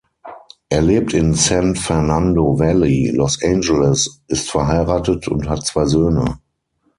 [0.69, 6.39] Er lebt in San Fernando Valley, Los Angeles, ist verheiratet und hat zwei Söhne.